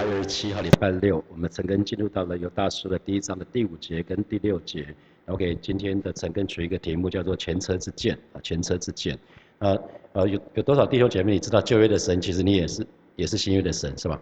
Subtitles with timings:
[0.00, 4.94] 八月七号礼拜六，我们陈根进入到了有大书的第一章的第五节跟第六节。
[5.26, 9.18] 我给今天的陈根取一个题目，叫做前车之鉴啊，前车之鉴。
[9.58, 9.78] 呃
[10.12, 14.18] 呃，有有多少弟兄姐妹你知道旧约的神，其实你也是也是新约的神是吧？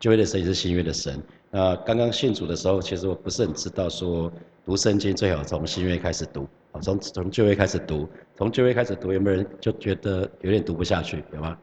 [0.00, 1.22] 旧约的神也是新约的神。
[1.48, 4.32] 那刚刚信主的时候，其实我不是很知道说
[4.66, 6.42] 读圣经最好从新约开始读
[6.72, 11.56] 啊，从从旧约开始读，从旧约开始读，有没有人就觉得有点读不下去，有吗？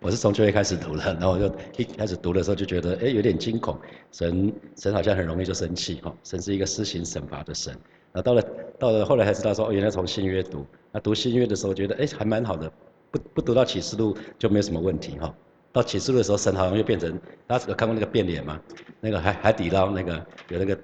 [0.00, 3.78] 我是从就业开始读的，然后我就一开始读的时候就觉得，哎，有点惊恐，
[4.12, 7.74] 神神好像很容易就生气哈，神是一个施行审罚的神。
[8.12, 8.42] 那到了
[8.78, 12.70] 到了后来才知道说，哦，原来从新约读，那读新约的时候觉得，哎，还蛮好的，
[13.10, 15.34] 不不读到启示录就没有什么问题哈。
[15.72, 18.60] 到启示录的时候，神好像又变成，大家有看过那个变脸吗？
[19.00, 20.78] 那个海海底捞那个有那个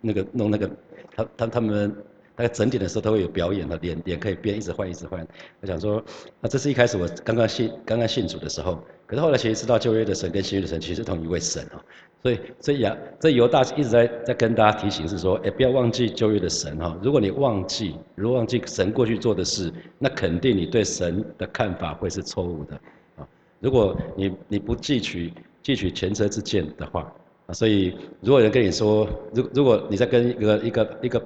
[0.00, 0.70] 那个弄那个，
[1.16, 1.94] 他他他们。
[2.42, 5.26] 在整点的时候都会有表演的，脸脸可以变，一直换，一直换。
[5.60, 6.02] 我想说，
[6.40, 11.80] 那这是一开始我刚刚信刚刚信主的时候，可是后来其实知道旧约的神跟新约的神其实同一位神哦，
[12.22, 16.98] 所以所以呀，这犹大一直在在跟大家提醒是说，哎，不要忘记旧约的神哈。
[17.02, 22.74] 如果你忘记，如果忘记神过去做的事，那肯定你对神的看法会是错误的
[23.16, 23.28] 啊。
[23.60, 27.12] 如果你你不汲取汲取前车之鉴的话，
[27.52, 31.22] 所以如果有人跟你说，如如果你在跟一个一个一个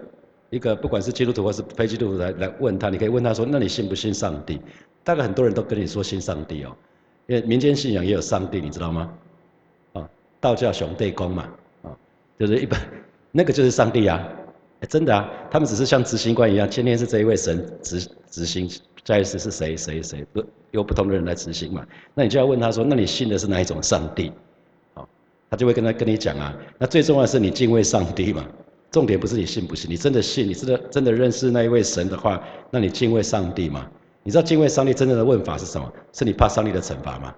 [0.50, 4.60] 一个不管是基督徒或是非基督徒来来问他，你可以问他说：“那你信不信上帝？”
[5.02, 6.76] 大概很多人都跟你说信上帝哦，
[7.26, 9.12] 因为民间信仰也有上帝，你知道吗？
[9.92, 10.08] 啊，
[10.40, 11.48] 道教兄弟公嘛，
[11.82, 11.90] 啊，
[12.38, 12.80] 就是一般
[13.32, 14.28] 那个就是上帝啊，
[14.88, 18.68] 真的啊，他们只是像执行官一样，今天是这一位神执执行，
[19.04, 21.86] 下一次是谁谁谁不由不同的人来执行嘛？
[22.14, 24.32] 那你就要问他说：“那你信的是哪一种上帝？”
[24.94, 25.08] 好，
[25.50, 28.44] 他就会跟他跟你讲啊，那最重要的是你敬畏上帝嘛。
[28.90, 33.86] 重点不是你信不信，你真的信，你真的真的认识那一位神的话，那你敬畏上帝吗？
[34.22, 35.92] 你知道敬畏上帝真正的问法是什么？
[36.12, 37.34] 是你怕上帝的惩罚吗？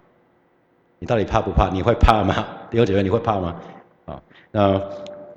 [1.01, 1.69] 你到底怕不怕？
[1.73, 2.47] 你会怕吗？
[2.71, 3.57] 弟兄姐妹，你会怕吗？
[4.05, 4.81] 啊，那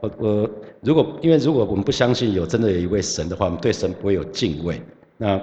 [0.01, 0.49] 我我
[0.81, 4.81] 如果因为如果我们不相信有真的有一位神的话，我们对神不会有敬畏。
[5.17, 5.39] 那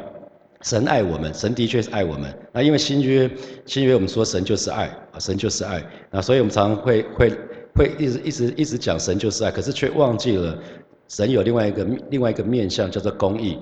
[0.62, 2.32] 神爱我们，神的确是爱我们。
[2.53, 3.31] 那因为新约
[3.66, 7.32] 新约我们说神就是爱啊，神就是爱啊，所以我们常常会会。
[7.78, 10.59] 会一直一直一直讲神就是爱，可是却忘记了
[11.06, 13.59] 神有另外一个另外一个面相叫做公义，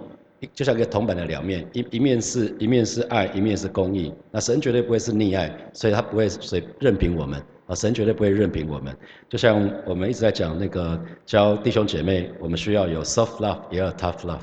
[0.54, 4.12] 就像一个铜板的两面，一一面是一面是爱，一面是公义。
[4.30, 8.96] 那神绝对不会是溺爱，所以他不会随任凭我们啊，神绝对不会任凭我们。
[9.28, 14.40] 就像我们一直在讲那个教弟兄姐妹，我们需要有 soft love，也要 tough love。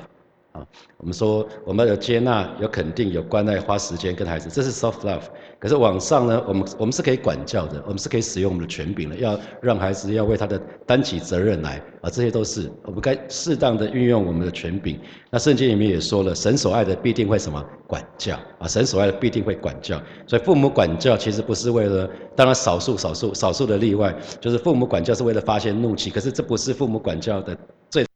[0.54, 0.64] 啊，
[0.98, 5.24] 我们说我们有接纳、有肯定、有关爱、花时间跟孩子，这是 soft love。
[5.58, 10.56] 可是网上呢，我们我们是可以管教的，我们是可以使用我们的权柄的，要让孩子要为他的
[10.86, 14.96] 担起责任来啊，这些都是我们该适当的运用我们的权柄。
[15.28, 20.00] 那圣经里面也说了，神所爱的必定会什么管教啊，神所爱的必定会管教。
[20.24, 27.58] 所以父母管教其实不是为了，当然少数少数少数的例外，就是父母管教是为了发泄怒气，可是这不是父母管教的
[27.90, 28.06] 最。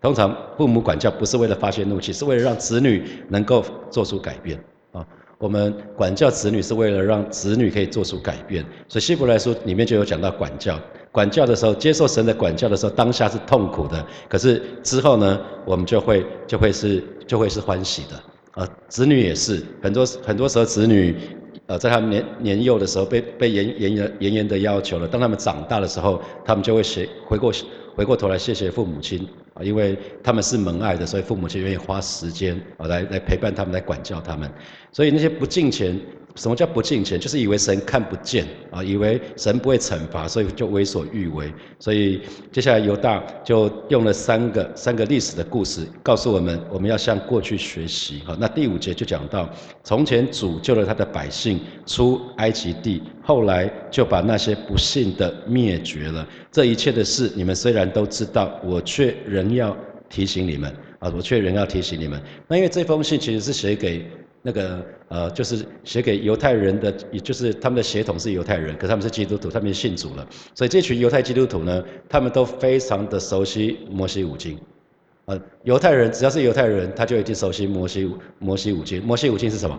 [0.00, 4.58] 通常父母管教不是为了发泄怒气，是为了让子女能够做出改变
[4.92, 5.04] 啊。
[5.38, 10.78] 我们管教子女是为了让子女可以做出改变，所以希伯来书里面就有讲到管教。
[11.10, 18.68] 管教的时候，接受神的管教的时候，当下是痛苦的，可是之后呢，我们就会就会是就会是欢喜的啊。
[18.88, 21.16] 子女也是很多很多时候，子女
[21.66, 27.52] 呃在他们年年幼的时候被被严严严严严的要求了，当他们长大的时候，他们就会学回过
[27.96, 29.26] 回过头来谢谢父母亲。
[29.58, 34.50] 啊因为他们是蒙爱的，所以父母亲愿意花时间啊来来陪伴他们，来管教他们。
[34.92, 36.00] 所以那些不敬钱，
[36.34, 37.20] 什么叫不敬钱？
[37.20, 41.52] 就是以为神看不见啊，以为神不会惩罚，所以就为所欲为。
[41.78, 48.20] 所以接下来犹大就用了三个三个历史的故事，告诉我们我们要向过去学习。
[48.26, 49.48] 哈，那第五节就讲到，
[49.84, 56.26] 从前主救了他的百姓出埃及地，后来就把那些不幸的灭绝了。
[56.50, 59.47] 这一切的事，你们虽然都知道，我却仍。
[59.56, 59.76] 要
[60.08, 62.20] 提醒你们啊，我却仍要提醒你们。
[62.46, 64.06] 那因为这封信其实是写给
[64.42, 70.26] 那个呃，就是写给犹太人的，也就是他们的血统是犹太人，可他们是基督徒，他们信主了。
[70.54, 74.58] 所以这群犹太基督徒呢，他们都非常的熟悉摩西五经。
[75.26, 79.02] 呃，犹太人只要是犹太人，他就已经熟悉摩西摩西五经。
[79.02, 79.78] 摩西五经是什么？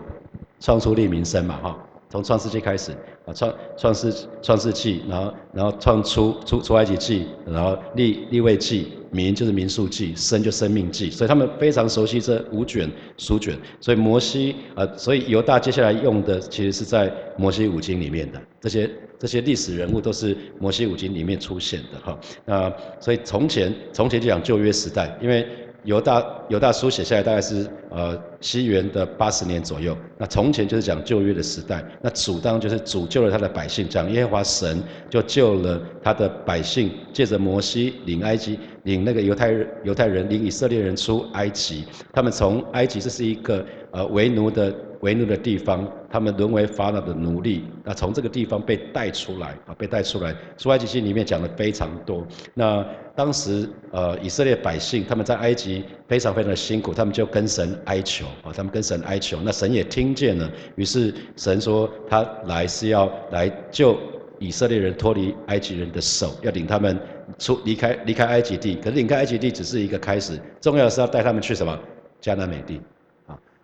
[0.60, 1.90] 创出立民生嘛，哈。
[2.10, 2.92] 从创世纪开始
[3.26, 13.56] 啊，创创世创世纪，然后然后创出出出埃及记，然后立立位记，民就是民数记，生就生命记，所以他们非常熟悉这五卷书卷。
[13.80, 18.90] 所以摩西啊，所以犹大接下来用的其实是在摩西五经里面的这些
[19.20, 22.20] 这些历史人物都是摩西五经里面出现的哈。
[22.44, 25.48] 那所以从前从前就讲旧约时代，因为
[25.84, 29.98] 犹大犹大书写下来大概是呃西元的八十年左右。
[30.18, 44.74] 那从前就是讲旧约的时代，那主当就是主救了他的百姓，讲耶和华神就救了他的百姓，借着摩西领埃及，领那个犹太人犹太人领以色列人出埃及，他们从埃及这是一个呃为奴的。
[45.02, 47.66] 为奴的地方，他们沦为法老的奴隶。
[47.84, 50.36] 那从这个地方被带出来啊，被带出来。
[50.58, 52.26] 出埃及记里面讲的非常多。
[52.54, 52.86] 那
[53.16, 59.40] 当时呃，以色列百姓他们在埃及非常非常的辛苦，他们就跟神哀求啊，他们跟神哀求。
[59.44, 63.98] 那神也听见了，于是神说他来是要来救
[64.40, 66.98] 以色列人脱离埃及人的手，要领他们
[67.38, 68.76] 出离开离开埃及地。
[68.76, 71.78] 可是离开埃及地只是一个开始，重要的是要带他们去什么？
[72.22, 72.82] 迦南美地。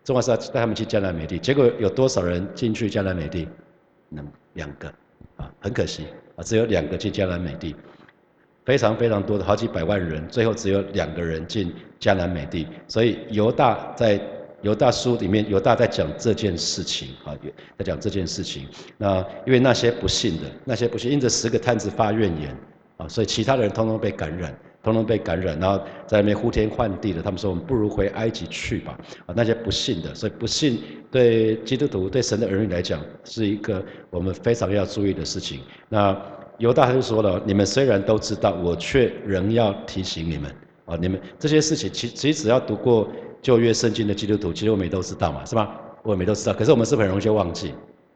[0.06, 3.48] 重要是要带他们去迦南美地，结果有多少人进去迦南美地？
[4.10, 4.88] 能两个，
[5.36, 6.06] 啊，很可惜
[6.36, 7.76] 啊，只有两个进迦南美地，
[8.64, 12.68] 非常非常多的好几百万人，最后只有两个人进迦南美地。
[12.88, 14.22] 所以犹大在
[14.62, 17.36] 犹大书里面，犹大在讲这件事情啊，
[17.76, 18.68] 在讲这件事情。
[18.98, 22.56] 那因为那些不信的，那些不信，因着十个探子发怨言
[22.98, 24.56] 啊，所以其他的人通通被感染。
[24.86, 27.22] 通通被感染，然后在那边呼天唤地的。
[27.22, 30.80] 他们说：“我们不如回埃及去吧。”啊，那些不信的，所以不信
[31.10, 35.60] 对基督徒、对神的儿女来讲，是一个我们非常要注意的事情。
[35.90, 36.16] 那
[36.60, 40.50] 犹大他就说了：“你们虽然都知道，我却仍要提醒你们
[40.86, 40.96] 啊！
[41.02, 43.10] 你们这些事情，其其实只要读过
[43.42, 45.82] 旧约圣经的基督徒，其实我们也都知道嘛，是吧？
[46.04, 46.54] 我们也都知道。
[46.54, 47.74] 可是我们是很容易就忘记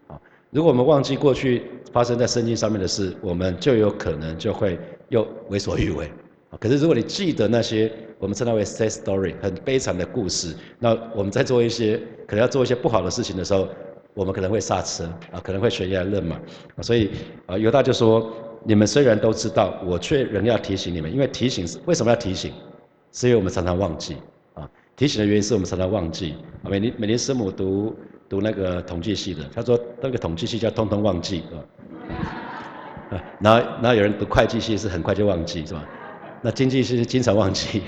[0.08, 0.16] 啊。
[0.52, 4.80] 如果我们忘记过去发生在圣经上面的事，我们就有可能就会
[5.10, 6.10] 又为所欲为。”
[6.58, 11.98] 可是如果你记得那些我们称它为 sad story 很悲惨的故事，那我们在做一些
[12.28, 13.68] 可能要做一些不好的事情的时候，
[14.16, 16.40] 我们可能会刹车啊，可能会悬崖勒马。
[16.82, 17.12] 所以
[17.46, 22.52] 啊，犹大就说：你们虽然都知道，我却仍要提醒你们，因为提醒是为什么要提醒？
[23.12, 24.18] 是因为我们常常忘记
[24.56, 24.70] 啊。
[24.96, 26.36] 提醒的原因是我们常常忘记。
[26.64, 27.96] 每年每年师母读
[28.28, 31.44] 读那个统计系的，他说那个统计系叫通通忘记。
[33.12, 35.88] 啊，然后然后有人读会计系是很快就忘记是吧？
[36.42, 37.82] 那经济是经常忘记，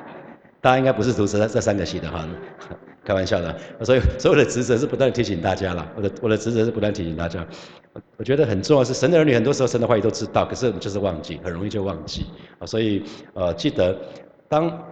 [0.60, 2.28] 大家应该不是读这这三个系的哈，
[3.04, 3.56] 开玩笑的。
[3.82, 7.46] 所以所有的职责是不断提醒大家了，我的我的职责是不断提醒大家。
[8.18, 12.26] 我觉得很重要是神的儿女，很多时候神的话语都知道，可是我们就是忘记，很容易就忘记
[12.58, 12.66] 啊。
[12.66, 13.02] 所以
[13.32, 13.96] 呃，记得
[14.48, 14.84] 当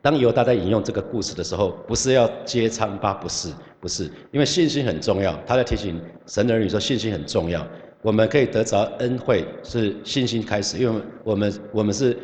[0.00, 3.48] 当犹大在引用这个故事的时候，不是要揭疮疤，不是
[3.80, 5.36] 不是，因为信心很重要。
[5.44, 7.66] 他在提醒神的儿女说，信心很重要。
[8.02, 12.16] 我们可以得着恩惠是信心开始，因为我们我们是。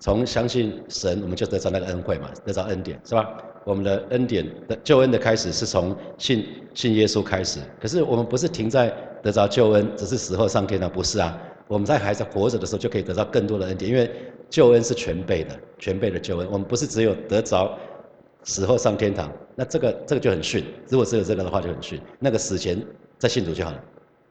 [0.00, 3.36] 从相信神，我们就得到那个恩惠嘛，得到恩典，是吧？
[3.64, 7.60] 我们的恩典的救恩的开始是从信信耶稣开始。
[7.80, 11.36] 可是我们不是停在得着救恩，只是死后上天堂，不是啊。
[11.66, 14.10] 我们在还在活着的时候就可以得到更多的恩典，因为
[14.48, 16.48] 救恩是全备的，全备的救恩。
[16.50, 17.76] 我们不是只有得着
[18.44, 20.64] 死后上天堂，那这个这个就很逊。
[20.88, 22.80] 如果只有这个的话就很逊，那个死前
[23.18, 23.84] 再信主就好了，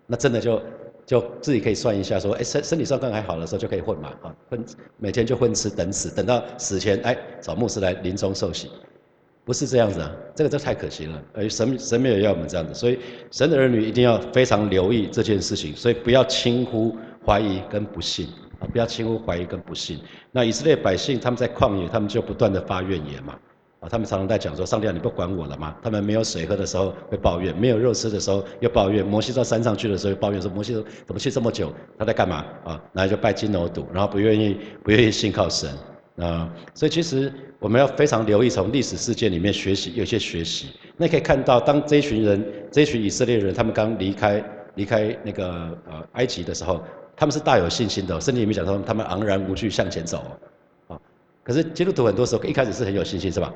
[0.07, 0.61] 那真的就。
[1.07, 4.61] 就自己可以算一下，说，哎，身身体状况还好的时候就可以混嘛，啊，混
[4.97, 8.69] 每天就混吃等死，等到死前，哎，找牧师来临终受洗，
[9.45, 12.99] 不是这样子啊，这个就太可惜了，而神神没有要我们这样子，所以
[13.31, 16.93] 神的儿女一定要非常留意这件事情，所以不要轻忽
[17.25, 18.27] 怀疑跟不信
[18.59, 20.01] 啊，不要轻忽怀疑跟不信。
[20.33, 23.33] 那以色列百姓他们在旷野，他们就不断的发怨言嘛。
[23.89, 29.05] 他们常常在讲说：“上帝，你不管我了吗？”他们没有水喝的时候会抱怨，没有肉吃的时候又抱怨。
[29.05, 30.73] 摩西到山上去的时候又抱怨说：“摩西
[31.05, 31.73] 怎么去这么久？
[31.97, 35.69] 他在干嘛？”啊，然后就拜金牛犊，然后不愿意 不愿意信靠神
[36.17, 36.51] 啊。
[36.73, 40.67] 所以其实我们要非常留意从历史事件里面学习，有些学习。
[40.97, 44.43] 那可以看到，当这一群人，这一群以色列人，他们刚离开
[44.75, 45.47] 离开那个
[45.89, 46.81] 呃埃及的时候，
[47.15, 48.19] 他们是大有信心的。
[48.19, 50.23] 圣经里面讲说，他们昂然无惧向前走
[50.87, 50.99] 啊。
[51.43, 53.53] 可是基督徒很多时候一开始是很有信心，是吧？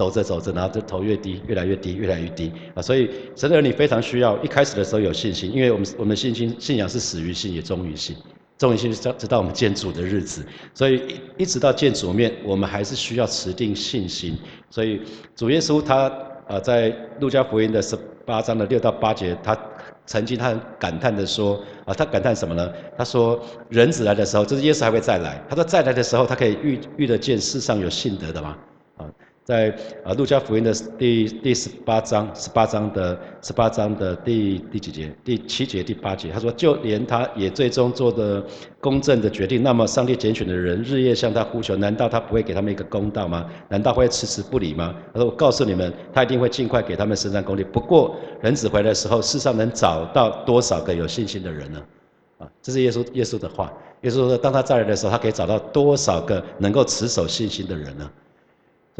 [0.00, 2.80] 走着走着，然后就头越低，越来越低，越来越低啊！
[2.80, 8.16] 所以神的儿女非常需要一开始的时候有信心，因为我们我们信心信仰是始于信，也终于信，
[8.56, 10.42] 终于信直到直到我们见主的日子。
[10.72, 11.02] 所以
[11.36, 14.38] 一直到见主面，我们还是需要持定信心。
[14.70, 15.02] 所以
[15.36, 16.10] 主耶稣他
[16.48, 16.88] 呃在
[17.20, 19.54] 路加福音的十八章的六到八节，他。
[20.06, 22.68] 曾经他很感叹的说：“啊，他感叹什么呢？
[22.98, 25.40] 他说，人子来的时候，就是耶稣还会再来。
[25.48, 28.58] 他说再来的时候，他可以遇遇得见世上有信德的吗？”
[29.52, 35.12] 在啊，路加福音的第第十八章，十八章的十八章的第第几节？
[35.24, 38.40] 第七节、第八节，他说，就连他也最终做的
[38.80, 39.60] 公正的决定。
[39.60, 43.44] 那么，上帝拣选的人日夜向他呼求，难道他不会给他们一个公道吗？
[43.68, 44.94] 难道会迟迟不理吗？
[45.12, 47.64] 他说，我告诉你们，他一定会尽快给他们伸张公理。
[47.64, 51.82] 不过，人子回来的时候，世上能找到多少个有信心的人呢？
[52.38, 53.72] 啊，这是耶稣耶稣的话。
[54.02, 58.08] 耶稣说，当他再来的时候，他可以找到多少个能够持守信心的人呢？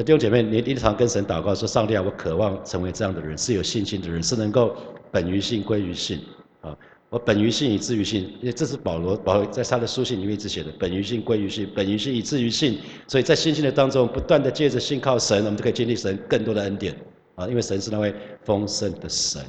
[0.03, 4.75] 弟兄姐妹，你经常跟神祷告说：上帝啊，我渴望成为这样的人，是有信心的人，是能够
[5.11, 6.21] 本于信归于信
[6.63, 6.75] 啊。
[7.11, 12.79] 我本于信以至于信，因为这是保罗保罗在他的书信里面一直写的，本于信归于信，本于信以至于信。
[13.09, 16.97] 所以在信心的当中，不断的借着信靠神，我们就可以经历神更多的恩典
[17.35, 17.47] 啊。
[17.47, 18.15] 因为神是那位
[18.45, 19.43] 丰盛的神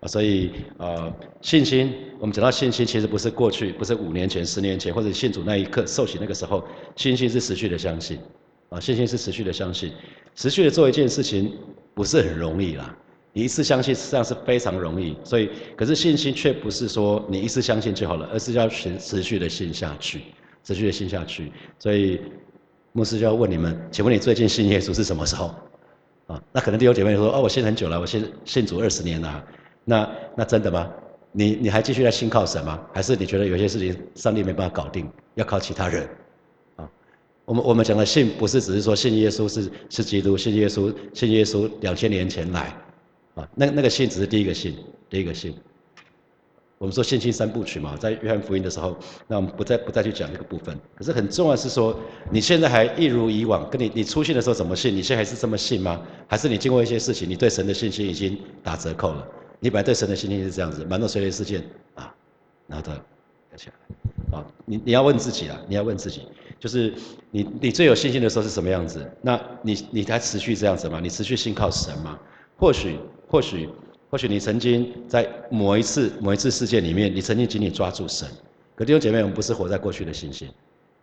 [0.00, 6.64] 啊，所以啊，信心，我们讲到信心，其实不是过去，不是五年前、十年前或者信主那一刻受洗那个时候，
[6.96, 8.18] 信心是持续的相信
[8.72, 9.92] 啊，信心是持续的相信，
[10.34, 11.52] 持续的做一件事情
[11.94, 12.96] 不是很容易啦。
[13.34, 20.22] 你一次相信实际上是非常容易，所以可是信心却不是说你一次相信就好了，而是要持持续的信下去，
[20.64, 21.52] 持续的信下去。
[21.78, 22.20] 所以
[22.92, 25.54] 牧师就要问你们，请问你最近信耶稣是什么时候？
[26.26, 29.44] 啊，那可能弟兄姐妹说，哦，我信很久了，我信信主二十年了。
[29.84, 30.90] 那那真的吗？
[31.32, 32.78] 你你还继续在信靠神吗？
[32.94, 36.08] 还是你觉得有些事情上帝没办法搞定，要靠其他人？
[37.44, 42.76] 我们我们讲的信不是只是说信耶稣是是基督，信耶稣信耶稣两千年前来。
[43.34, 44.76] 啊，那那个信只是第一个信，
[45.08, 45.54] 第一个信。
[46.76, 48.96] 我们说信心三部曲嘛，在约翰福音的时候，
[49.28, 50.76] 那我们不再不再去讲这个部分。
[50.96, 51.98] 可是很重要是说，
[52.30, 54.94] 你现在还一如以往，跟你你出信的时候怎么信？
[54.94, 56.02] 你现在还是这么信吗？
[56.26, 59.26] 还是你经过一些事情，你对神的信心已经打折扣了？
[59.60, 61.62] 你本来对神的信心是这样子，满诺随雷事件
[61.94, 62.12] 啊，
[62.66, 62.92] 然后他
[63.52, 64.36] 要起来。
[64.36, 66.22] 啊，你你要问自己啊，你要问自己，
[66.62, 66.94] 就是
[67.32, 69.04] 你你最有信心的时候是什么样子？
[69.20, 71.00] 那你你还持续这样子吗？
[71.00, 72.16] 你持续信靠神吗？
[72.56, 73.68] 或许，或许，
[74.08, 78.28] 或许你曾经在某一次、某一次事件里面，你曾经紧紧抓住神。
[78.76, 80.48] 可弟兄姐妹，我们不是活在过去的信心，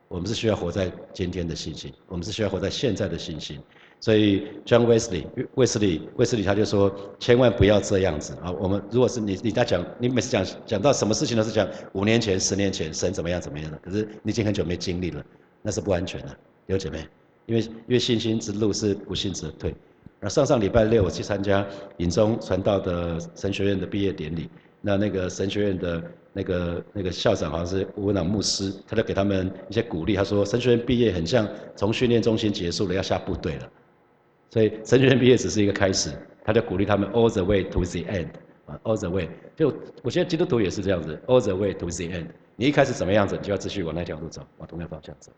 [0.08, 3.60] 我们是需要活在今天的信心，我们是需要活在现在的信心。
[4.00, 5.26] 所以，John Wesley，
[5.56, 6.90] 卫斯理，卫斯理他就说，
[7.20, 8.50] 千万不要这样子啊！
[8.50, 15.22] 我们如果是你，你在讲，你每次讲讲到什么事情都是讲五年前、十年前神怎么样怎么样的，可是你已经很久没经历了，
[15.62, 16.38] 那是不安全的，
[16.68, 17.08] 有姐妹，
[17.46, 19.74] 因为因为信心之路是不信则退。
[20.22, 21.66] 那上上礼拜六我去参加
[21.98, 24.50] 引中传道的神学院的毕业典礼，
[24.82, 33.70] 那那个神学院的那个那个校长好像是吴文朗牧师，他就给他们一些鼓励，他说神学院毕业很像从训练中心结束了要下部队了，
[34.50, 36.12] 所以神学院毕业只是一个开始，
[36.44, 39.74] 他就鼓励他们 all the way to the end，all the way，就
[40.04, 42.28] 我觉得基督徒也是这样子 all the way to the end，
[42.60, 45.32] 你一开始怎么样子，你就要继续往那条路走，往同样方向走，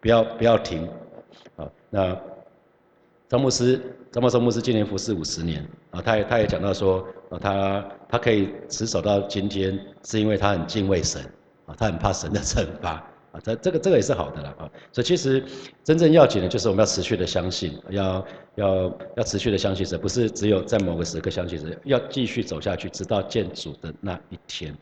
[0.00, 0.90] 不要不要停，
[1.56, 2.20] 好那。
[3.28, 3.78] 张牧师，
[4.10, 11.22] 张茂生牧师今年服侍五十年啊，他也他也讲到说，啊，他他可以持守到今天，是因为他很敬畏神，
[11.66, 12.92] 啊，他很怕神的惩罚，
[13.32, 14.70] 啊， 这这个这个也是好的了啊。
[14.90, 15.44] 所以其实
[15.84, 24.74] 真正要紧的就是我们要持续的相信，要要要持续的相信神，不是只有在某个时刻相信神，要继续走下去，直到见主的那一天。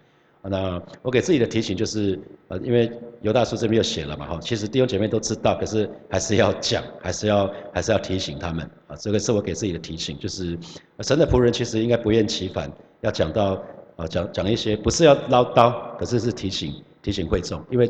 [0.49, 2.91] 那我给自己的提醒就是，呃，因为
[3.23, 10.57] 尤大叔这边又写了嘛，哈，其实弟兄姐妹都知道，可是还是要讲，还是要还是要提醒他们，啊，这个是我给自己的提醒，就是
[11.01, 13.63] 神的仆人其实应该不厌其烦，要讲到，
[13.97, 17.87] 啊，讲讲一些不是要唠叨，可是是提醒提醒会众，因为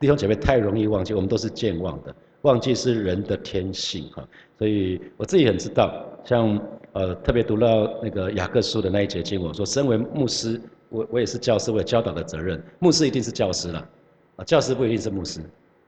[0.00, 4.26] 弟兄姐妹太容易忘记，我们都是健忘的，忘记是人的天性，哈，
[4.58, 6.58] 所以我自己很知道，像
[6.92, 10.60] 呃特别读到那个雅各书的那一节经文，说身为牧师。
[10.88, 12.62] 我我也是教师，我有教导的责任。
[12.78, 13.88] 牧师一定是教师了，
[14.36, 15.40] 啊，教师不一定是牧师。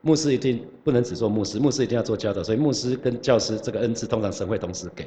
[0.02, 2.42] 牧师一定不能只做牧师，牧师一定要做教导。
[2.42, 5.06] 所以牧师跟教师这个恩赐，通常神会同时给。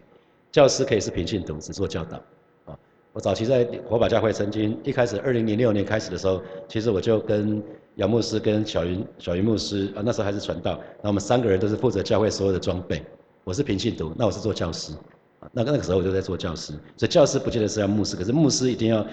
[0.52, 2.18] 教师可以是平信徒，只做教导。
[2.66, 2.78] 啊，
[3.12, 7.60] 我早期在火把教会曾经一开始二零零六年开始的时候，其实我就跟
[7.96, 13.04] 杨牧师跟小云小云牧师啊，那时候还是传道，那我们三个人都是负责教会所有的装备。
[13.44, 14.94] 我是平信徒，那我是做教师。
[15.40, 19.04] 啊，那那个时候我就在做教师，所以教师不见得是要牧师，可是牧师一定要。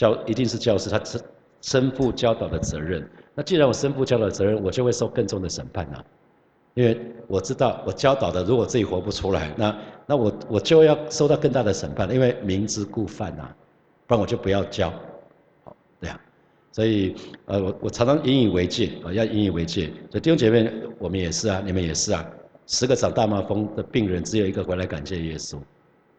[0.00, 1.20] 教一定是教师，他身
[1.60, 3.06] 身负教导的责任。
[3.34, 6.02] 那既然我身负教导的责任，我就会受更重的审判呐。
[6.72, 12.10] 因为我知道我教导的，如果自己活不出来，那那我我就要受到更大的审判。
[12.10, 13.46] 因为明知故犯呐，
[14.06, 14.90] 不然我就不要教。
[15.64, 16.18] 好，这样。
[16.72, 17.14] 所以
[17.44, 19.92] 呃，我我常常引以为戒啊，要引以为戒。
[20.10, 22.26] 所以弟兄姐妹，我们也是啊，你们也是啊。
[22.66, 25.58] 十个长大麻风的病人，只有一个回来感谢耶稣。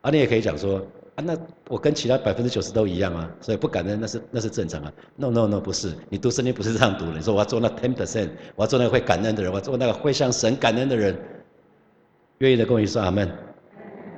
[0.01, 0.85] 啊，你也可以讲说。
[1.25, 1.37] 那
[1.67, 4.91] 我跟其他百分之九十都一样啊，所以不感恩那是那是正常啊。
[5.15, 7.13] No No No，不是，你读圣经不是这样读的。
[7.13, 11.17] 你说我要做那 ten percent，我要做那个会感恩的人，我要做那个会向神感恩的人，
[12.39, 13.29] 愿意的跟我说阿门。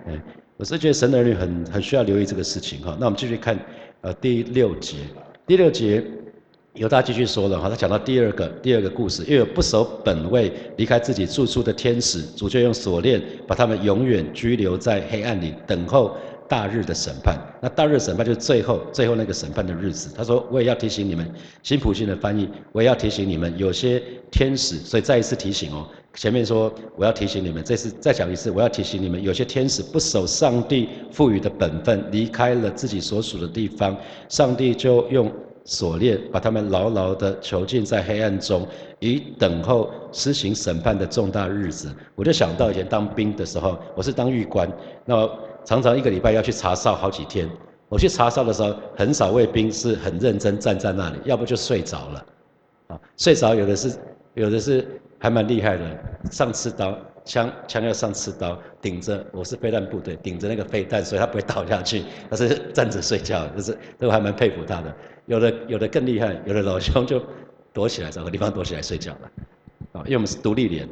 [0.08, 0.22] 嗯，
[0.58, 2.98] 我是觉得神的儿女很很需要留意这个事情哈。
[3.00, 3.58] 那我们继续看
[4.02, 4.98] 呃第六节，
[5.46, 6.04] 第六节
[6.74, 16.18] 犹大继续说了哈，他讲到第二个第二个故事，又有不守本位离开自己住处的天使，主就用锁链把他们永远拘留在黑暗里等候。
[16.54, 20.14] 大日的审判，那大日审判就是最后最后那个审判的日子。
[20.16, 21.28] 他说我也要提醒你们，
[21.64, 25.88] 新普信的翻译，我也要提醒你们，有些天使，所以再一次提醒哦。
[26.14, 33.98] 前面说我要提醒你们，这次再讲一次，我要提醒你们，有些天使不守上帝赋予的本分，离开了自己所属的地方，
[34.30, 35.32] 上帝就用
[35.66, 38.68] 锁链把他们牢牢的囚禁在黑暗中，
[39.00, 41.92] 以等候施行审判的重大日子。
[42.14, 44.72] 我就想到以前当兵的时候，我是当狱官，
[45.04, 45.28] 那
[45.66, 47.50] 常常一个礼拜要去查哨好几天。
[47.90, 52.26] 我去查哨的时候，很少卫兵是很认真站在那里，要不就睡着了，
[52.88, 53.94] 啊，睡着有的是，
[54.34, 54.86] 有的是。
[55.20, 55.84] 还蛮厉害的，
[56.32, 56.94] 上刺刀，
[57.24, 64.94] 枪枪要上刺刀，顶着我是飞弹部队，顶着那个飞弹，所以他不会倒下去，他是站着睡觉，就是都还蛮佩服他的。
[65.28, 67.24] 有的有的更厉害，有的老兄就
[67.72, 69.32] 躲起来找个地方躲起来睡觉了，
[69.94, 70.90] 啊，因为我们是独立连，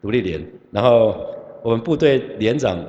[0.00, 1.26] 独立连，然后
[1.62, 2.82] 我们部队连长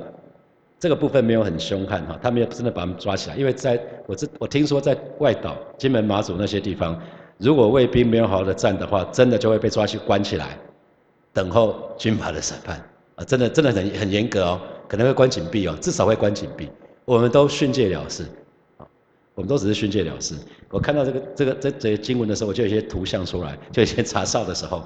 [0.78, 7.00] 这个部分没有很凶悍哈，他没有真的把他们抓起来，因为在我这我听说在外岛金门马祖那些地方，
[7.38, 10.58] 如果卫兵没有好好的站的话，真的就会被抓去关起来。
[11.32, 12.82] 等候军法的审判
[13.14, 16.68] 啊，真的真的很很严格哦，可能会关紧闭哦，至少会关紧闭。
[17.04, 18.24] 我们都训诫了事，
[18.78, 18.86] 啊，
[19.34, 20.34] 我们都只是训诫了事。
[20.70, 24.82] 我看到这个这个这这些经文的时候，我就有一些图像出来，就一些查哨的时候，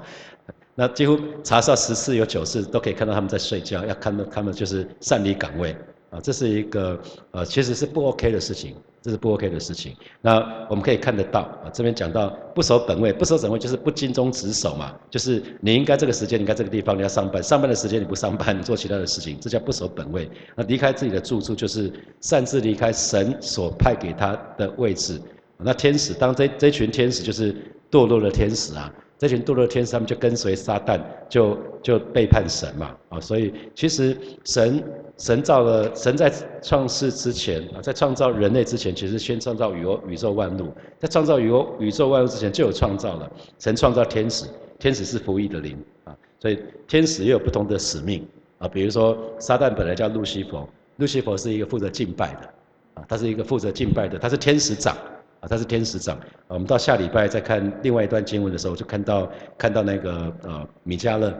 [0.81, 5.75] 那几乎查哨十次有九次都可以看到他们在睡觉，要看到他们就是擅离岗位。
[6.09, 9.95] 啊，这是一个呃，其实是不 OK 的事情，这是不 OK 的事情。
[10.21, 10.39] 那
[10.71, 20.27] 我们可以看得到啊，这边讲到不守本位，不守本位就是不尽忠职守嘛，就是你应该这个时间，你该这个地方你要上班，上班的时间你不上班，你做其他的事情，这叫不守本位。
[20.55, 25.21] 那离开自己的住处，就是擅自离开神所派给他的位置。
[25.57, 27.55] 那天使，当这这群天使就是
[27.91, 28.91] 堕落的天使啊。
[29.21, 30.99] 这群堕落天使，他们就跟随撒旦，
[31.29, 34.83] 就就背叛神嘛，啊，所以其实神
[35.15, 44.47] 神造了，神在创世之前啊，在创造人类之前，其实先创造宇宙宇宙万物，在创造宇宙宇宙万物之前就有创造了，神创造天使，
[44.79, 45.77] 天使是服役的灵。
[46.05, 48.27] 啊，所以天使也有不同的使命。
[48.57, 52.49] 啊，比如说撒旦本来叫路西佛，路西佛是一个负责敬拜的，
[52.95, 54.97] 啊，他是一个负责敬拜的，他是天使长。
[55.41, 56.17] 啊，他是天使长。
[56.47, 61.33] 我们到下礼拜再看另外一段经文的时候，就看到看到那个呃米迦勒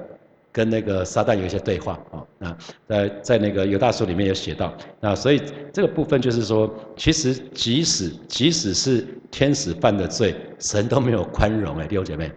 [0.52, 2.26] 跟那个撒旦有一些对话啊。
[2.40, 4.74] 那在在那个犹大书里面有写到。
[5.00, 5.40] 那所以
[5.72, 12.32] 这个部分就是说，其实即使即使是天使犯的罪，神都没有宽容哎，弟兄姐妹。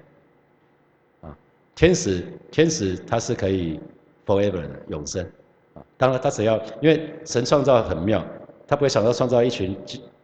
[1.22, 1.35] 啊，
[1.74, 3.81] 天使天使他是可以
[4.27, 5.24] forever 的永生
[5.72, 5.81] 啊。
[5.96, 8.22] 当然他只要因为神创造很妙，
[8.68, 9.74] 他不会想到创造一群。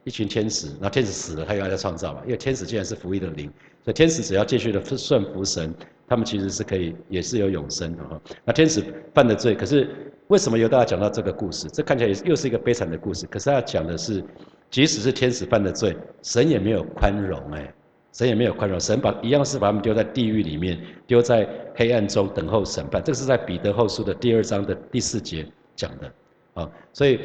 [0.04, 2.22] 一群天使，那天使死了，他又要再创造嘛？
[2.24, 3.52] 因为天使既然是服役的灵，
[3.84, 5.74] 所以天使只要继续的顺服神，
[6.08, 8.20] 他们其实是可以，也是有永生的哈。
[8.44, 8.82] 那天使
[9.12, 9.88] 犯的罪，可是
[10.28, 11.68] 为什么由大家讲到这个故事？
[11.68, 13.26] 这看起来又是一个悲惨的故事。
[13.26, 14.24] 可是他讲的是，
[14.70, 17.74] 即使是天使犯的罪，神也没有宽容哎，
[18.12, 23.02] 神也没有宽容，神把一样是把他们丢在地狱里面，丢在黑暗中等候审判。
[23.04, 26.10] 这个是在彼得后书的第二章的第四节讲的
[26.54, 27.20] 啊，所以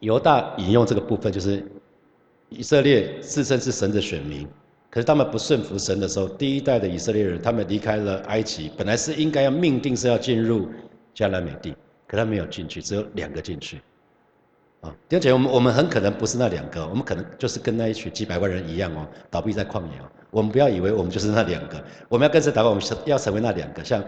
[0.00, 1.66] 犹大引用这个部分就是。
[2.50, 4.46] 以色列自称是神的选民，
[4.90, 10.68] 可是他们不顺服神的时候，第一代的以色列人，他们离开了埃及，本来是应该要命定是要进入
[11.14, 11.74] 迦南美地，
[12.06, 13.80] 可他没有进去，只有两个进去。
[14.80, 20.10] 啊，而且我们我们很可能不是那两个，我们可能就是跟那一群几百万人一样哦，倒闭在旷野哦。
[20.30, 24.02] 我们不要以为我们就是那两个，我们要跟神祷告，我们要成为那两个，像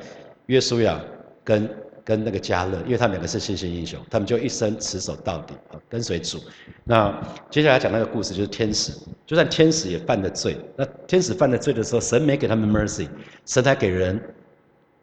[0.46, 1.00] 约书亚
[1.44, 1.68] 跟。
[2.10, 5.54] 跟那个加勒，因为他们两个是信心英雄，他们就一生持守到底，
[5.88, 6.40] 跟随主。
[6.82, 7.16] 那
[7.48, 8.90] 接下来讲那个故事，就是天使，
[9.24, 13.06] 就算天使也犯了罪，那天使犯了罪的时候，神没给他们 mercy，
[13.46, 14.20] 神才给人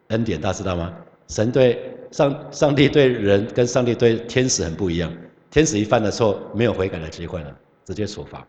[0.08, 0.94] 恩典，大家知道吗？
[1.28, 5.10] 神对上上帝对人跟上帝对天使很不一样，
[5.50, 8.46] 天使一犯了错，没有悔改的机会了，直接处罚。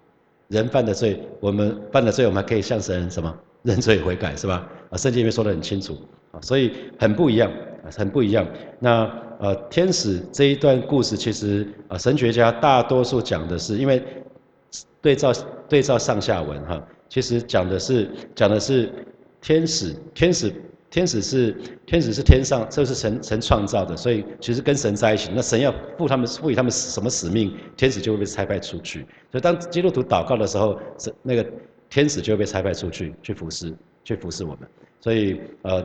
[0.50, 4.68] 人犯的罪，我们犯的罪，我们还可以向神什么认罪悔改，是吧？
[4.90, 5.98] 啊，圣经里面说的很清楚
[6.32, 7.50] 啊，所以很不一样。
[7.96, 8.48] 很不一样。
[8.80, 14.04] 那呃，天使这一段故事，其实啊，神学家大多数讲的是，因为
[15.02, 15.32] 对照
[15.70, 18.92] 对照上下文哈，其实讲的是讲的是
[19.40, 20.54] 天使，天使
[20.90, 25.32] 天使是天使是天上，这是神神创造的，所以其实跟神在一起。
[25.34, 29.06] 那神要赋他们赋予他们什么使命，天使就会被差派出去。
[29.32, 31.46] 所以当基督徒祷告的时候，神那个
[31.90, 34.68] 天使就会被差派出去去服侍，去服侍我们。
[35.00, 35.82] 所以呃。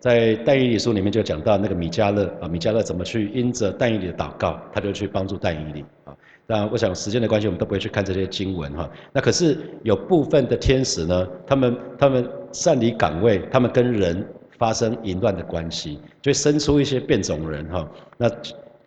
[0.00, 6.14] 在但以理书里面就讲到那个米迦勒啊，米迦勒怎么去因着但以理的祷告，他就去帮助但以理啊。
[6.46, 8.88] 那，我想时间的关系，我们都不会去看这些经文哈。
[9.12, 17.86] 那可是有部分的天使呢，他们他们擅离岗位，他们跟人发生淫乱的关系，就生出一些变种人哈。
[18.16, 18.30] 那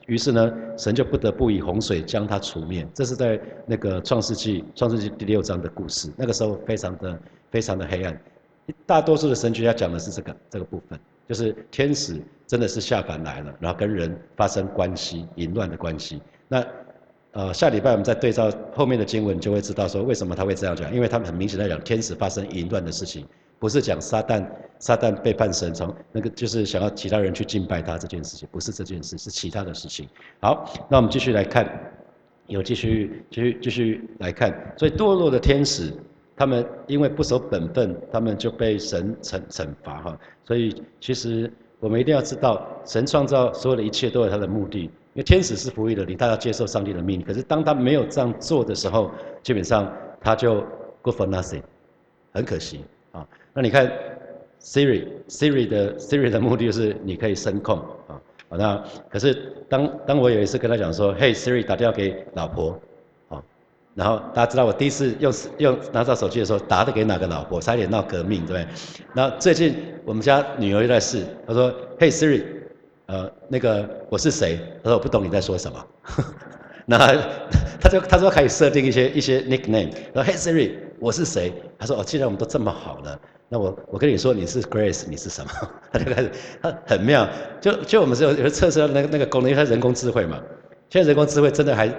[0.07, 2.85] 于是呢，神就不得不以洪水将他除灭。
[2.93, 6.11] 这是在那个创世纪创世纪第六章的故事。
[6.17, 7.19] 那个时候非常的
[7.51, 8.19] 非常的黑暗，
[8.85, 16.21] 大多数的神学家讲的是这个这个部分，就是天使真的是下凡来了，然后跟人发生关系，淫乱的关系。
[16.47, 16.65] 那
[17.33, 23.25] 呃，下礼拜我们再对照后面的经文，就会知道说为什么他会这样讲，因为他们很明显在讲天使发生淫乱的事情。
[23.57, 24.43] 不是讲撒旦，
[24.79, 30.09] 撒旦背叛神，从那个就是想要其他人去敬拜他这件事情，不是这件事，是其他的事情。
[30.39, 31.69] 好，那我们继续来看，
[32.47, 35.93] 有继续继续继续来看，所以堕落的天使，
[36.35, 40.19] 他们因为不守本分，他们就被神惩惩罚哈。
[40.43, 47.25] 所以其实我们一定要知道，神创造所有的一切都有他的目的，因为天使是服役的灵，他要接受上帝的命令。
[47.25, 49.11] 可是当他没有这样做的时候，
[49.43, 50.63] 基本上他就
[51.01, 51.61] good for nothing，
[52.33, 53.27] 很可惜啊。
[53.53, 53.91] 那你看
[54.61, 62.79] ，Siri，Siri 的 Siri 的目的就是你可以声控啊，好那可是当当我有一次跟他讲说，嘿 Siri 打电话给老婆，
[63.93, 68.67] 然后大家知道我第一次用用拿到手机的时候打的给哪个老婆，差点闹革命，对不对？
[69.13, 69.75] 那最近
[70.05, 72.43] 我们家女儿又在试，她说，嘿 Siri，
[73.07, 74.57] 呃那个我是谁？
[74.83, 75.85] 她说我不懂你在说什么。
[76.85, 76.97] 那
[77.79, 81.53] 她就她说可以设定一些一些 nickname，然后嘿 Siri，我是谁？
[81.77, 83.19] 她说哦，既然我们都这么好了。
[83.53, 85.51] 那我我跟你说你是 Grace，你是什么？
[85.91, 87.27] 他就开始，他很妙，
[87.59, 90.41] 就就我们是有有测试那个那个功能，因为它人工智慧嘛。
[90.89, 91.93] 现在人工智慧真的还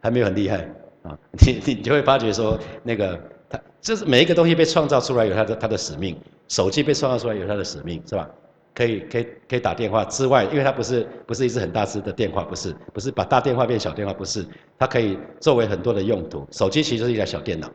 [0.00, 0.66] 还没有很厉害
[1.02, 6.16] 啊，你 你就会发觉说那个它就是每一个东西被创造出来有它的它的使命，
[6.48, 8.28] 手机被创造出来有它的使命，是吧？
[8.72, 14.46] 可以可以可以打电话之外，因为它不是不是一只很大只的电话，不是不是把大电话变小电话，不是，
[14.78, 16.46] 它可以作为很多的用途。
[16.52, 17.68] 手机其实是一台小电脑，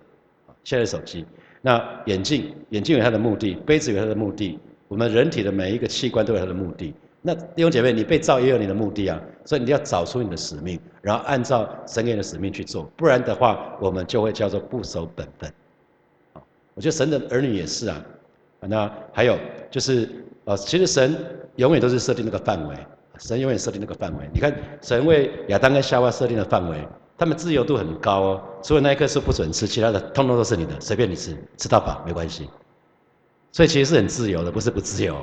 [0.64, 1.26] 现在手机。
[1.62, 4.58] 那眼镜，眼镜有它的目的，杯子有它的目的，
[4.88, 6.94] 我们人体的每一个器官都有它的目的。
[7.26, 15.52] 那弟兄姐妹，你被造也有你的目的啊，所以你要找出你的使命，然后按照神给你的使命去做，不然的话，我们就会叫做不守本分。
[16.34, 16.42] 啊，
[16.76, 18.00] 我觉得神的儿女也是啊。
[18.60, 19.40] 那还有
[19.72, 20.08] 就是，
[20.44, 21.18] 呃，其实神
[21.56, 22.76] 永远都是设定那个范围，
[23.18, 24.30] 神永远设定那个范围。
[24.32, 26.88] 你看，神为亚当跟夏娃设定的范围。
[27.18, 32.50] 他们自由度很高哦，除了那一棵树不准吃，其他的通通都是你的，随便你吃，吃到饱没关系。
[33.54, 35.16] 所以其实是很自由的，不是不自由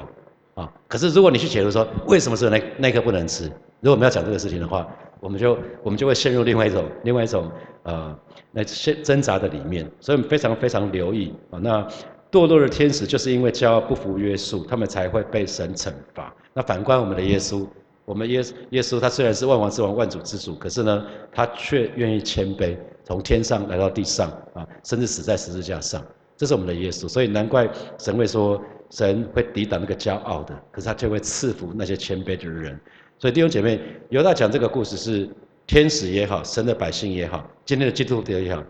[0.55, 0.71] 啊。
[0.89, 3.45] 可是如果你去解读说为什么是那那颗不能吃，
[3.81, 4.87] 如果我们要讲这个事情的话，
[5.21, 7.51] 我们就我们就会陷入另外一种另外一种
[7.85, 8.17] 呃
[8.51, 9.91] 那些挣扎的里面。
[10.01, 11.59] 所以我们非常非常留意啊。
[11.59, 11.87] 那
[12.31, 16.35] 堕落的天使就是因为骄傲不服约束，他们才会被神惩罚。
[16.53, 17.67] 那反观我们的耶稣。
[18.05, 26.05] 我们耶耶稣他虽然是万王之王、万主之主，可是呢，他却愿意谦卑，从天上来到地上啊，甚至死在十字架上。
[26.37, 27.67] 这是我们的耶稣，所以难怪
[27.99, 28.61] 神会说，
[28.93, 32.79] 神会抵挡那个骄傲的，可是他就会赐福那些谦卑的人。
[33.19, 35.27] 所以弟兄姐妹，犹大讲这个故事是
[35.67, 38.63] 天使也好，神的百姓也好，今天的基督徒也好，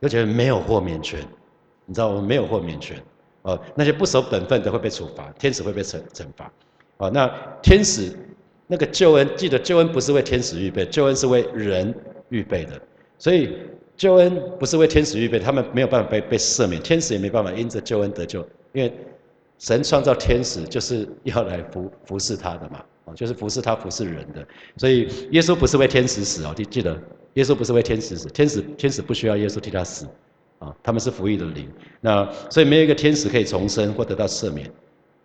[0.00, 1.20] 有姐妹没有豁免权，
[1.84, 2.96] 你知道我们没有豁免权
[3.42, 6.50] 哦，那些不守本分的会被处罚，天使会被惩惩罚。
[6.96, 7.30] 哦，那
[7.62, 8.12] 天使。
[8.68, 11.94] 那个救恩，记得救恩不是为天使预备，救恩是为人
[12.30, 12.72] 预备的。
[13.16, 13.56] 所以
[13.96, 18.40] 救恩不是为天使预备，他们没有办法被被赦免，天使也没办法因着救恩得救，
[18.72, 18.92] 因为
[19.58, 24.46] 神创造天使就是要来服服侍他的嘛，哦，就是服侍他服侍人的。
[24.76, 26.96] 所以耶稣不是为天使死哦，记记得
[27.34, 30.06] 耶稣不是为天使死，天使天使不需要耶稣替他死，
[30.58, 31.70] 啊，他们是服役的灵。
[32.00, 34.70] 那所以没有一个天使可以重生或得到赦免。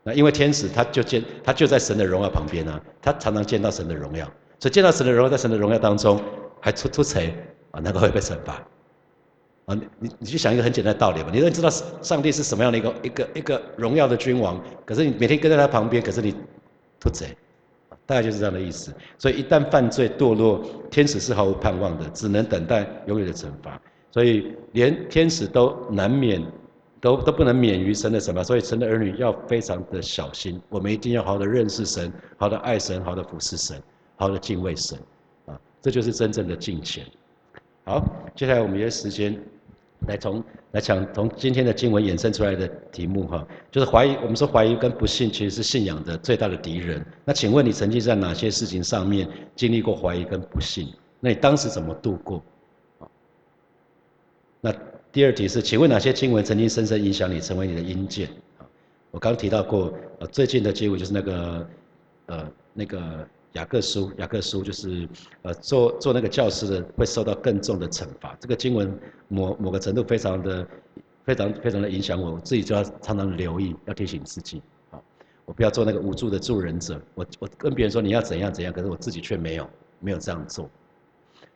[0.04, 4.26] 那因为天使他就见他就在神的荣耀旁边啊，他常常见到神的荣耀，
[4.60, 6.20] 所以见到神的荣耀，在神的荣耀当中
[6.60, 7.28] 还出出彩
[7.72, 8.66] 啊，那个会被惩罚
[9.76, 16.32] 你你去想一个很简单的道理吧，你都知道上帝是什么样的一个一个一个荣耀的君王，可是你每天跟在他旁边，可是你
[17.00, 17.36] 出贼，
[18.06, 18.94] 大概就是这样的意思。
[19.18, 23.82] 所以一旦犯罪堕落，天使是毫无盼望的，只能等待永远的惩罚。
[24.12, 26.42] 所以连天使都难免。
[27.02, 30.62] 都都不能免于神的什么，所以神的儿女要非常的小心。
[30.70, 33.76] 我们一定要好好的认识神，好好的爱神，好好的服侍神，
[34.18, 35.00] 好好的敬畏神，
[35.48, 37.04] 啊，这就是真正的敬虔。
[37.86, 38.06] 好，
[38.36, 39.36] 接下来我们约时间
[40.08, 44.16] 来从来讲从今天的经文衍生出来的题目哈，就是怀疑。
[44.18, 47.06] 我们说怀疑跟不信其实是信仰的最大的敌人。
[47.26, 50.88] 那请问你曾经在哪些事情上面经历过怀疑跟不信？
[51.20, 52.44] 那你当时怎么度过？
[54.62, 54.74] 那。
[55.14, 58.30] 第二题是，请问哪些经文曾经深深影响你，成为你的阴见？
[59.12, 59.94] 我刚提到过，
[60.32, 61.68] 最近的结果就是那个，
[62.28, 65.08] 呃，那个雅各书，雅各书就是，
[65.42, 68.36] 呃，做做那个教师的会受到更重的惩罚。
[68.40, 70.68] 这个经文某某个程度非常的，
[71.26, 74.62] 非常非常的影响我，我自己就要常常留意，要提醒自己，
[74.92, 75.00] 啊，
[75.46, 77.02] 我不要做那个无助的助人者。
[77.14, 80.70] 我我跟别人说你要怎样怎样，可是我自己却没有，没有这样做。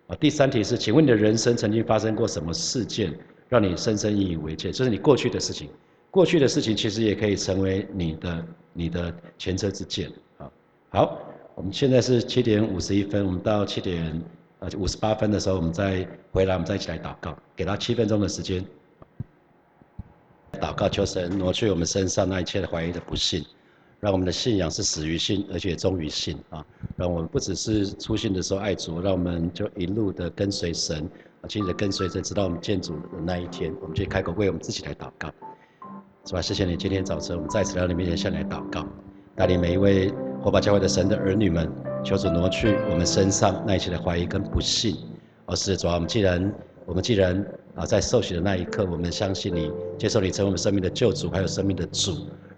[0.08, 4.72] 啊，第三题是，请问你的人生曾经发生过什么事件，让你深深引以为戒？
[4.72, 5.70] 这是你过去的事情，
[6.12, 10.12] 过去的事情其实也可以成为你的你的前车之鉴。
[10.38, 10.52] 啊，
[10.90, 11.22] 好，
[11.56, 14.22] 我们现在是七点五十一分，我们到七点
[14.60, 18.64] 呃五十八分的时候，我们再回来，我们再一起来祷告，给他七分钟的时间，
[20.60, 23.44] 祷告求神挪去我们身上那一切的怀疑的不幸。
[24.02, 26.64] 让我们的信仰是死于信，而且忠于信啊！
[26.96, 31.10] 让我们不只是出信的时候爱主，让我们就一路的跟随神，
[31.42, 35.32] 啊，紧紧的跟随着，直到我们见主的那一天，我们就开口为我们自己来祷告，
[36.26, 36.42] 是吧？
[36.42, 38.86] 谢谢你，今天早晨我们再次来到你面前向你来祷告，
[39.34, 40.14] 带领每一位
[40.46, 41.68] 我把教会的神的儿女们，
[42.04, 44.96] 求主挪去我们身上那一切的怀疑跟不信，
[45.48, 46.54] 而是主啊，我们既然
[46.86, 52.12] 我们既然啊在受洗的那一刻，我们相信你，接受你成为我们生命的救主，还有生命的主。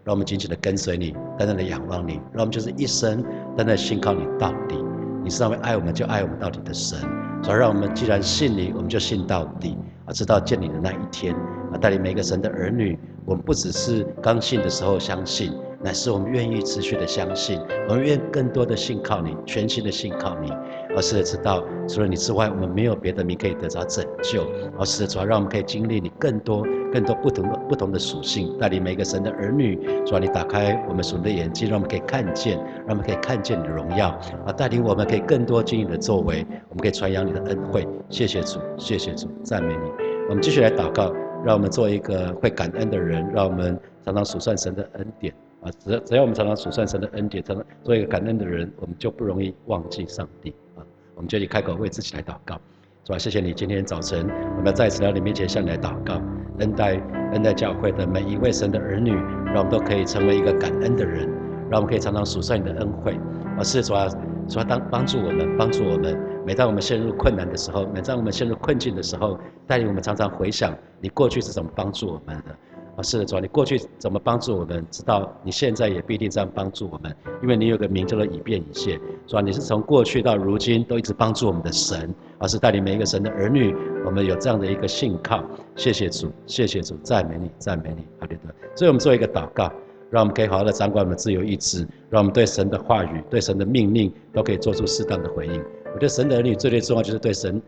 [0.03, 3.23] 让我们紧紧的跟随你，单单的仰望你，让我们就是一生
[3.55, 4.75] 单单信靠你到底。
[5.23, 6.99] 你是那位爱我们就爱我们到底的神，
[7.41, 11.33] 所以让我们既然信你，我们就信到底，啊，直到见你的那一天，
[11.71, 15.53] 啊，带领每个神的儿女，我们不只是刚信的时候相信。
[15.83, 20.51] 乃是我们愿意持续的相信，我们愿更多的信靠你，全心的信靠你，
[20.95, 24.45] 而是知道除了你之外，我们没有别的名可以得着拯救，
[24.77, 34.09] 而是主要让我们可以经历你更多、更多不同的不同的属性，带领每个神的儿女，主要你打开我们属的眼睛，让我们可以看见，让我们可以看见你的荣耀，
[34.45, 37.87] 啊，带领我们可以更多经营的作为，我们可以传扬你的恩惠。
[38.09, 39.91] 谢谢主，谢谢主，赞美你。
[40.27, 41.13] 我们继续来祷告，
[41.45, 45.33] 让我们做一个会感恩的人，让我们常常数算神的恩典。
[45.61, 50.85] 啊，只只要我们常常数算神的恩典，常常做一个感恩的人，我们就不容易忘记上帝啊。
[51.15, 52.59] 我们就去开口为自己来祷告，
[53.03, 53.17] 是吧？
[53.17, 56.21] 谢谢你今天早晨，我们要再次来到你面前向你来祷告，
[56.59, 57.01] 恩待
[57.33, 59.11] 恩待教会的每一位神的儿女，
[59.45, 61.27] 让我们都可以成为一个感恩的人，
[61.71, 63.19] 让我们可以常常数算你的恩惠。
[63.57, 64.07] 而是主要
[64.47, 66.15] 主要当帮助我们，帮助我们。
[66.45, 72.55] 每当我们陷入困难的时候，每当我们陷入困境的时候，带领我们常常回想你过去是怎么帮助我们的。
[72.97, 74.83] 啊，是的，主啊，你过去怎么帮助我们？
[74.89, 85.43] 知道你现在也必定这样帮助我们，因为你有个名叫做以变以谢，主啊，你是从过去到如今都一直帮助我们的神，而是带领每一个神的儿女，我们有这样的一个信靠。
[85.75, 88.51] 谢谢主，谢谢主，赞美你，赞美你，哈利路。
[88.75, 89.71] 所以我们做一个祷告，
[90.09, 95.63] 让我们可以好好的掌管我们自由意志，让我们对神的话语、对神的命令都可以做出适当的回应。
[95.93, 97.61] 我觉得神的儿女最最重要就是对神，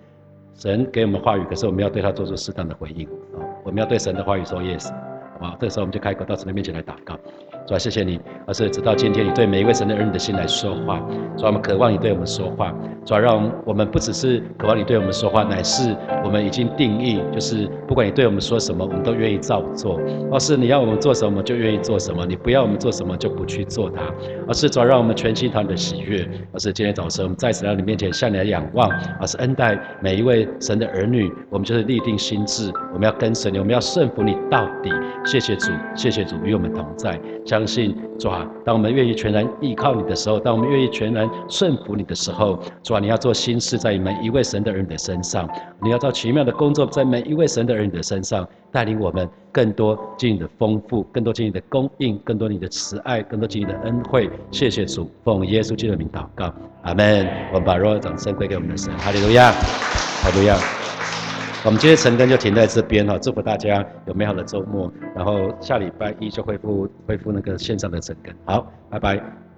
[0.56, 3.06] 神给我们话语，可是我们要对他做出适当的回应
[3.38, 4.90] 啊，我们要对神的话语说 yes。
[5.40, 7.18] 啊，这时候我们就开口到神的面前来祷告，
[7.70, 10.98] 主啊，谢谢你，而是直到今天你对每一位神的儿女的心来说话，
[11.38, 12.74] 主啊，我们渴望你对我们说话，
[13.06, 20.02] 主啊，让我们不只是渴望你对我们说话，乃是我们已经定义，就是不管你对我们说什么，我们都愿意照做，
[20.32, 24.02] 而是你要我们做什么就愿意做什么，你不要我们做什么就不去做它，
[24.48, 28.90] 而是主啊，让我们全心讨你的喜悦，而是今天早晨我们再次来到你面前向你来仰望，
[29.22, 34.90] 而是恩待每一位神的儿女，我们就是立定心智，我们要跟随你，我们要顺服你到底。
[35.24, 37.20] 谢谢主，谢谢主与我们同在。
[37.60, 45.50] 相信主啊，当我们愿意全然依靠你的时候，当我们愿意全然顺服你的时候，主啊，你要做新事在每一位神的儿女的身上，
[45.82, 54.30] 你要做奇妙的工作在每一位神的儿女的身上，带领我们更多经历的丰富，更多经历的供应，更多你的慈爱，更多经历的恩惠。
[54.52, 57.28] 谢谢主，奉耶稣基督的名祷告，阿门。
[57.52, 60.89] 我们把荣耀掌声归给我们的神，哈利路亚，哈利路亚。
[61.66, 69.49] 我们今天晨更就停在这边哈，祝福大家有美好的周末，然后下礼拜一就恢复恢复那个线上的晨更，好，拜拜。